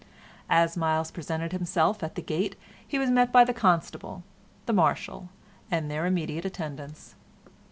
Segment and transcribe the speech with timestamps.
[0.49, 2.55] As Myles presented himself at the gate
[2.87, 4.23] he was met by the Constable,
[4.65, 5.29] the Marshal,
[5.69, 7.13] and their immediate attendants.